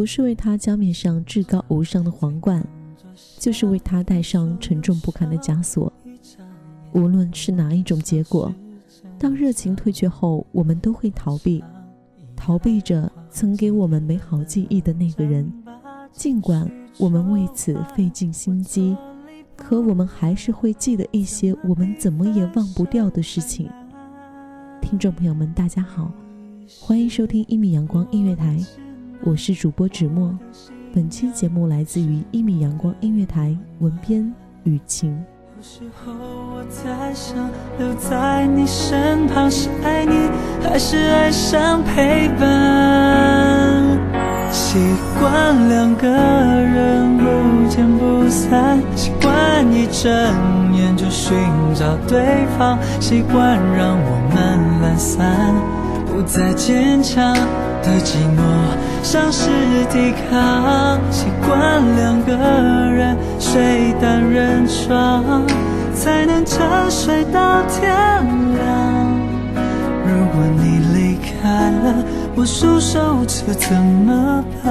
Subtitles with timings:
[0.00, 2.66] 不是为他加冕上至高无上的皇冠，
[3.38, 5.92] 就是为他戴上沉重不堪的枷锁。
[6.94, 8.50] 无论是哪一种结果，
[9.18, 11.62] 当热情退却后，我们都会逃避，
[12.34, 15.52] 逃避着曾给我们美好记忆的那个人。
[16.10, 18.96] 尽管我们为此费尽心机，
[19.54, 23.68] 可我们还是会记得一些我们怎么也忘不掉的事情。
[24.80, 26.10] 听众朋友们，大家好。
[26.80, 28.58] 欢迎收听一米阳光音乐台，
[29.22, 30.34] 我是主播芷墨。
[30.94, 34.32] 本期节目来自于一米阳光音乐台，文编
[34.64, 35.10] 雨晴。
[35.58, 36.10] 有时候
[36.54, 37.36] 我在想，
[37.78, 40.30] 留在你身旁是爱你，
[40.62, 43.98] 还是爱上陪伴？
[44.50, 44.78] 习
[45.20, 50.10] 惯两个人不见不散，习惯一睁
[50.74, 51.36] 眼就寻
[51.74, 55.54] 找对方，习惯让我们懒散，
[56.06, 57.34] 不再坚强
[57.82, 58.40] 的寂寞，
[59.02, 59.50] 像是
[59.92, 61.00] 抵抗。
[61.10, 65.46] 习惯两个人睡单人床，
[65.94, 67.90] 才能沉睡到天
[68.54, 69.20] 亮。
[70.04, 72.04] 如果你离开了，
[72.36, 74.70] 我束手这怎么办？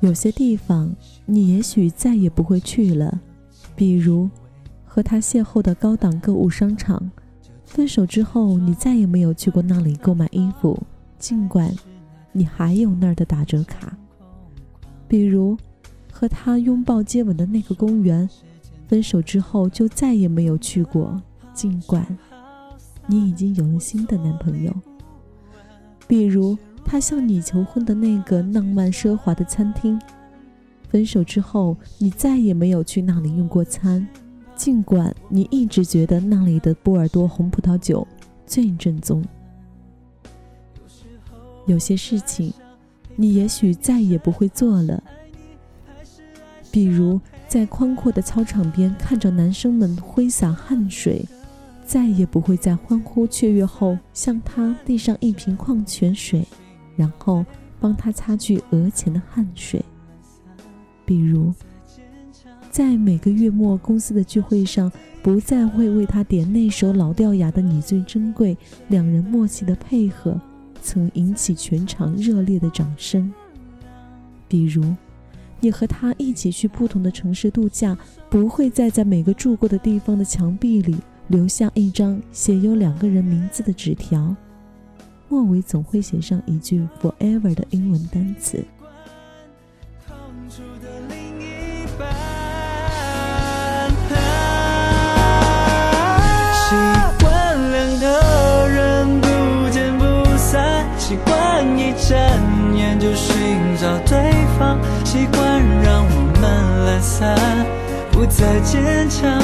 [0.00, 0.94] 有些地方
[1.26, 3.18] 你也许再也不会去了，
[3.74, 4.28] 比如
[4.84, 7.10] 和他邂逅的高档购物商场。
[7.68, 10.76] 分手之后，你再也没有去过那里购买衣服，
[11.18, 11.72] 尽管
[12.32, 13.96] 你还有那儿的打折卡。
[15.06, 15.56] 比如
[16.10, 18.28] 和他拥抱接吻的那个公园，
[18.88, 21.22] 分手之后就再也没有去过，
[21.54, 22.04] 尽管
[23.06, 24.74] 你已经有了新的男朋友。
[26.06, 30.00] 比如他向你求婚的那个浪漫奢华的餐厅，
[30.88, 34.06] 分手之后你再也没有去那里用过餐，
[34.58, 38.04] 尽管你一直觉得那里的波尔多红葡萄酒
[38.44, 39.24] 最正宗。
[41.64, 42.52] 有些事情，
[43.14, 45.00] 你也许再也不会做了，
[46.72, 51.24] 比如在宽阔的操场边看着男生们挥洒汗水，
[51.86, 56.44] 再也不会在欢呼雀跃后向他递上一瓶矿泉水，
[56.96, 57.46] 然后
[57.78, 59.80] 帮他擦去额前的汗水。
[61.04, 61.54] 比如，
[62.78, 64.88] 在每个月末公司的聚会上，
[65.20, 68.54] 不再会为他点那首老掉牙的《你最珍贵》，
[68.86, 70.40] 两人默契的配合
[70.80, 73.34] 曾引起全场热烈的掌声。
[74.46, 74.94] 比如，
[75.58, 77.98] 你和他一起去不同的城市度假，
[78.30, 80.96] 不会再在每个住过的地方的墙壁里
[81.26, 84.36] 留下一张写有两个人名字的纸条，
[85.28, 88.62] 末尾总会写上一句 “forever” 的英文单词。
[104.06, 107.36] 对方，习惯让我们懒散，
[108.10, 109.40] 不再坚强，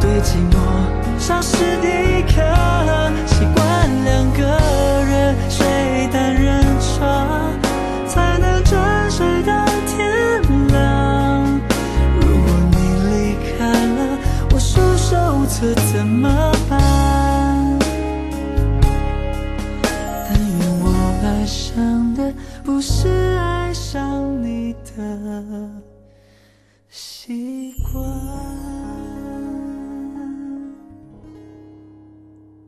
[0.00, 0.56] 对寂寞
[1.18, 2.44] 丧失抵抗，
[3.26, 4.42] 习惯两个
[5.04, 5.34] 人。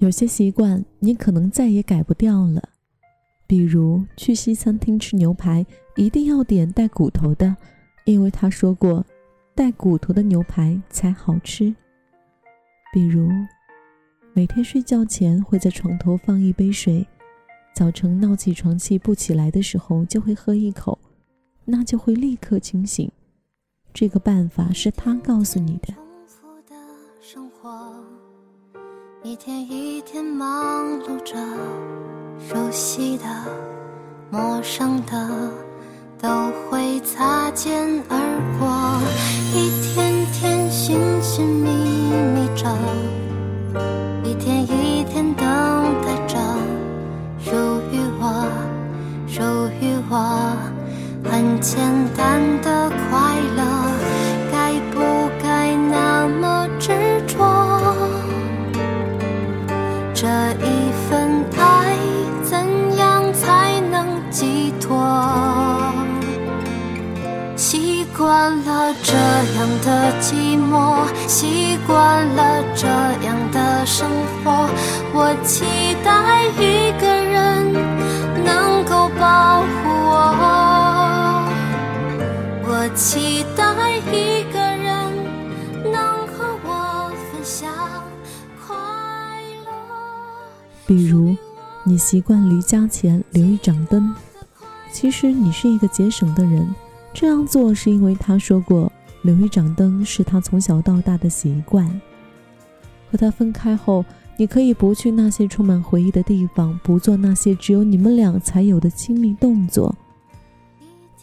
[0.00, 2.70] 有些习惯你可能再也改不掉了，
[3.46, 5.64] 比如去西餐厅吃牛排
[5.94, 7.54] 一定要点带骨头的，
[8.06, 9.04] 因为他说过，
[9.54, 11.74] 带骨头的牛排才好吃。
[12.94, 13.28] 比如
[14.32, 17.06] 每天睡觉前会在床头放一杯水，
[17.74, 20.98] 早晨闹起床气不起来的时候就会喝一口，
[21.66, 23.12] 那就会立刻清醒。
[23.92, 25.92] 这个办法是他告诉你的。
[29.22, 31.36] 一天一天忙碌着，
[32.48, 33.24] 熟悉的、
[34.30, 35.28] 陌生的
[36.18, 36.28] 都
[36.70, 38.16] 会擦肩而
[38.58, 38.98] 过。
[39.52, 42.66] 一天天寻寻觅觅着，
[68.20, 74.06] 惯了这样的寂寞，习惯了这样的生
[74.44, 74.68] 活。
[75.14, 75.64] 我期
[76.04, 77.72] 待一个人
[78.44, 81.48] 能够保护我，
[82.68, 87.72] 我期待一个人能和我分享
[88.66, 88.76] 快
[89.64, 89.72] 乐。
[90.86, 91.34] 比如，
[91.84, 94.14] 你习惯离家前留一盏灯，
[94.92, 96.68] 其实你是一个节省的人。
[97.12, 98.90] 这样做是因为他说过，
[99.22, 102.00] 留一盏灯是他从小到大的习惯。
[103.10, 104.04] 和他分开后，
[104.36, 109.94] 你可以不去那些充满回忆的地方，不做那些只有你们俩才有的亲密动作。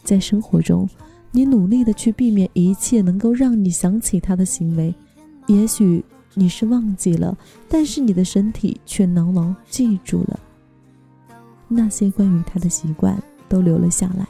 [0.02, 0.88] 在生活中，
[1.32, 4.94] 你努力的去避免一切能够让你想起他的行为，
[5.46, 6.04] 也许。
[6.34, 7.36] 你是忘记了，
[7.68, 10.38] 但是你的身体却牢牢记住了。
[11.66, 14.28] 那些关于他的习惯都留了下来。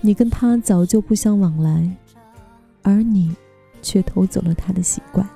[0.00, 1.90] 你跟他早就不相往来，
[2.82, 3.34] 而你
[3.82, 5.28] 却偷走了他的习惯。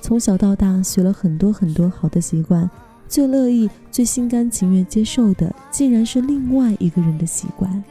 [0.00, 2.68] 从小到大学了很多很多好的习惯，
[3.08, 7.82] 最乐意、最心甘情愿接受的，竟然是另外一个人的习惯。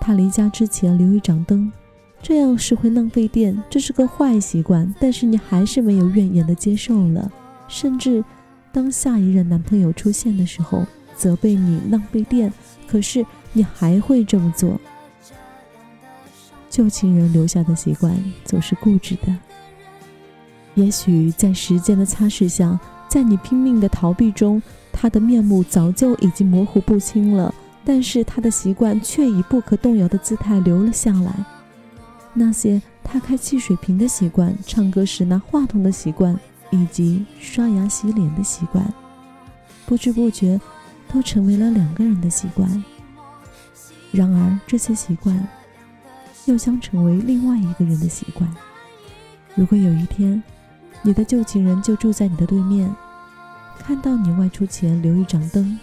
[0.00, 1.72] 他离家之前留一盏灯。
[2.26, 4.94] 这样是会浪费电，这是个坏习惯。
[4.98, 7.30] 但是你还是没有怨言的接受了，
[7.68, 8.24] 甚至
[8.72, 12.50] 当下一任男朋友出现的时候，责备你浪费电，
[12.86, 14.80] 可是你还会这么做。
[16.68, 19.34] 旧情人留下的习惯总是固执的。
[20.74, 22.78] 也许在时间的擦拭下，
[23.08, 24.60] 在你拼命的逃避中，
[24.92, 27.54] 他的面目早就已经模糊不清了，
[27.84, 31.32] 但是他的习惯却以不可动摇的姿态留了下来。
[32.32, 36.36] 那些他开汽水瓶的习惯、唱歌时拿话筒的习惯，
[36.72, 38.92] 以及刷牙洗脸的习惯，
[39.86, 40.60] 不知不觉
[41.12, 42.84] 都成为了两个人的习惯。
[44.12, 45.48] 然而，这些习惯
[46.46, 48.48] 又将成为另外一个人的习惯。
[49.54, 50.42] 如果有一天，
[51.02, 52.94] 你的旧情人就住在你的对面，
[53.78, 55.78] 看到你外出前留一盏灯，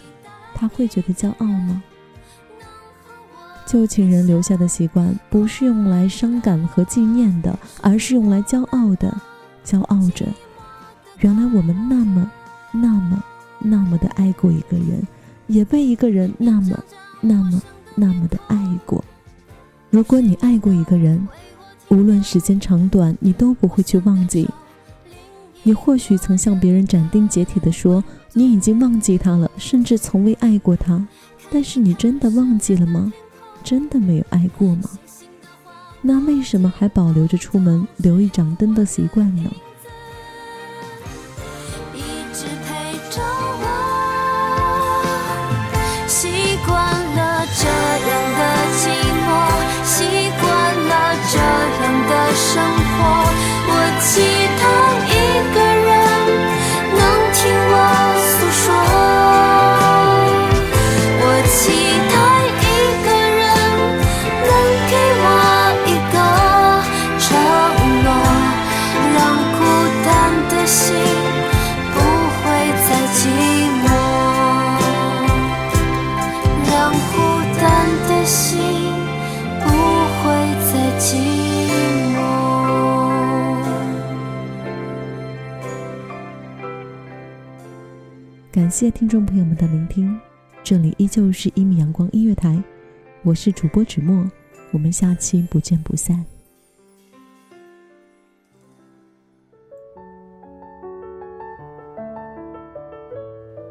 [0.53, 1.83] 他会觉得骄傲吗？
[3.65, 9.15] 旧情人留下的习惯，不是用来伤感和纪念的，而是用来骄傲的。
[9.63, 10.25] 骄傲着，
[11.19, 12.29] 原来我们那么、
[12.71, 13.23] 那么、
[13.71, 15.01] 那么的爱过一个人，
[15.47, 16.77] 也被一个人那么、
[17.21, 17.61] 那么、
[17.95, 19.01] 那么的爱过。
[19.89, 21.25] 如果你爱过一个人，
[21.87, 24.45] 无论时间长短，你都不会去忘记。
[25.63, 31.07] 你或许曾向别人斩钉截铁地说，你已经忘记他了，甚至从未爱过他。
[31.49, 33.13] 但是你真的忘记了吗？
[33.63, 34.89] 真的没有爱过吗？
[36.01, 39.49] 那为什么还保留着出门留一盏灯的习惯呢？
[88.62, 90.15] 感谢听众朋友们的聆听，
[90.63, 92.63] 这里依旧是一米阳光音乐台，
[93.24, 94.24] 我是主播芷墨，
[94.70, 96.24] 我们下期不见不散。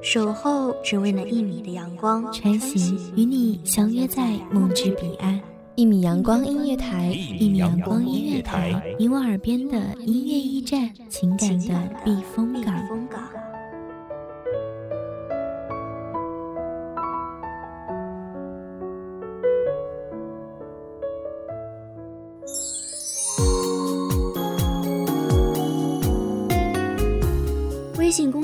[0.03, 5.41] 守候只为那一米的阳光，穿行与你相约在梦之彼岸。
[5.77, 13.00] 一米阳光音乐台，一米阳光音乐台，你我耳边的音乐驿站，情感的避风港。